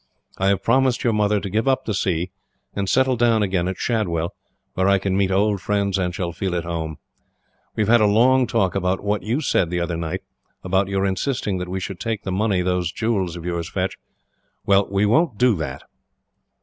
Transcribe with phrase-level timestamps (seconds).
[0.39, 2.31] I have promised your mother to give up the sea,
[2.75, 4.33] and settle down again at Shadwell,
[4.73, 6.97] where I can meet old friends and shall feel at home.
[7.75, 10.21] We have had a long talk over what you said the other night,
[10.63, 13.95] about your insisting that we should take the money those jewels of yours fetch.
[14.65, 15.83] Well, we won't do that."